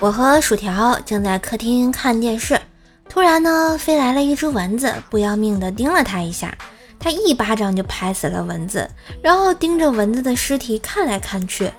[0.00, 2.60] 我和薯条正在客厅看电视，
[3.08, 6.56] 突然呢，飞来了一只蚊子，不要命的叮了他一下，
[7.00, 8.88] 他一巴掌就拍死了蚊子，
[9.20, 11.72] 然后盯着蚊子的尸体看来看去。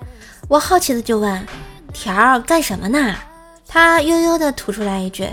[0.50, 1.48] 我好奇的就问
[1.94, 3.16] ：“条儿干什么呢？”
[3.66, 5.30] 他悠悠的吐出来一句：“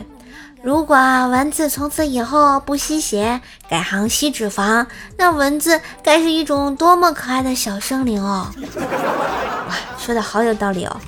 [0.62, 8.48] 如果蚊子从此以后不吸血，改行吸脂肪，那蚊子该是一种多么可爱的小生灵哦！”
[9.68, 11.00] 哇，说的好有道理哦。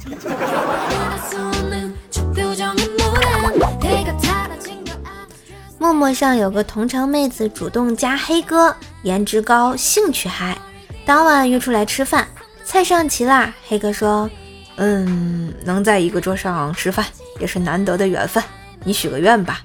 [5.88, 10.59] 陌陌上有个同城妹子主动加黑哥，颜值高，兴趣嗨。
[11.06, 12.29] 当晚约出来吃饭，
[12.62, 13.55] 菜上齐啦。
[13.66, 14.29] 黑哥说
[14.77, 17.06] ：“嗯，能在一个桌上吃饭
[17.41, 18.45] 也是难得的缘分，
[18.84, 19.62] 你许个愿吧。”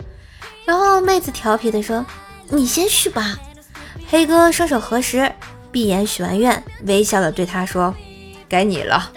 [0.64, 2.06] 然后妹子调皮的说
[2.48, 3.38] ：“你先许吧。”
[4.08, 5.30] 黑哥双手合十，
[5.74, 7.94] 闭眼许完愿，微笑的对他说
[8.48, 9.12] ：“该你了。”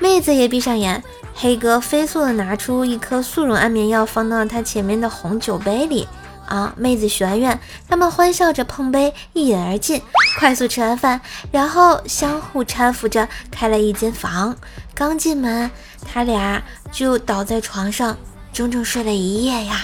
[0.00, 1.00] 妹子也闭上眼。
[1.34, 6.08] 黑哥飞速的拿出一颗速溶安眠药，放到了他前面的红酒杯里。
[6.52, 6.74] 啊！
[6.76, 7.58] 妹子许完愿，
[7.88, 10.02] 他们欢笑着碰杯，一饮而尽。
[10.38, 11.18] 快速吃完饭，
[11.50, 14.54] 然后相互搀扶着开了一间房。
[14.94, 15.70] 刚进门，
[16.04, 18.14] 他俩就倒在床上，
[18.52, 19.80] 整整睡了一夜呀。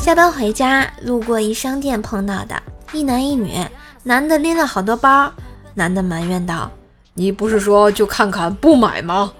[0.00, 3.66] 下班回家，路过一商店碰到的一男一女，
[4.04, 5.32] 男的拎了好多包，
[5.74, 6.70] 男的埋怨道
[7.14, 9.32] ：“你不是说就看看不买吗？”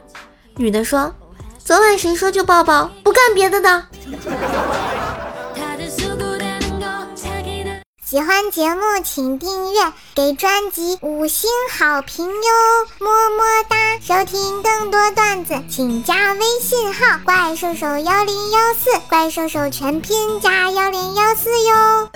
[0.57, 1.15] 女的说
[1.63, 3.85] ：“昨晚谁说就抱抱，不干别的的。”
[8.05, 9.81] 喜欢节目请订阅，
[10.15, 12.33] 给专辑五星好评哟，
[13.01, 13.77] 么么哒！
[14.01, 22.09] 收听更多段子，请加微信号“怪兽手幺零幺四”，怪兽手全拼加幺零幺四哟。